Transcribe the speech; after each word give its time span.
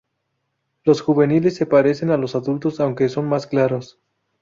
Los 0.83 1.01
juveniles 1.03 1.55
se 1.57 1.67
parecen 1.67 2.09
a 2.09 2.17
los 2.17 2.33
adultos 2.33 2.79
aunque 2.79 3.07
son 3.07 3.29
más 3.29 3.45
claros. 3.45 3.99